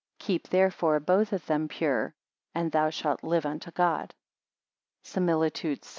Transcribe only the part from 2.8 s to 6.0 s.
shalt live unto God. SIMILITUDE VI.